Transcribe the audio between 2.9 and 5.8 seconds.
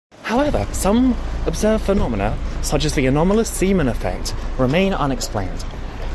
the anomalous Zeeman effect remain unexplained.